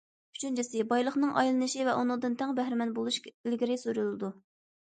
[0.35, 4.33] ئۈچىنچىسى، بايلىقنىڭ ئايلىنىشى ۋە ئۇنىڭدىن تەڭ بەھرىمەن بولۇش ئىلگىرى سۈرۈلىدۇ.